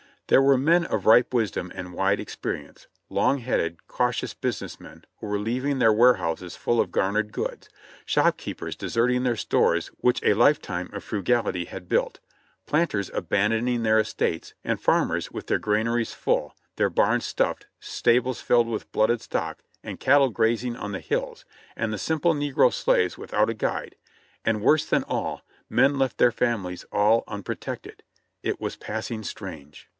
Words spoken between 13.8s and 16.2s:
their estates, and farmers with their granaries